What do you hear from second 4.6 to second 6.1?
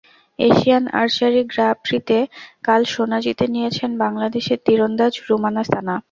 তিরন্দাজ Ruman Sana.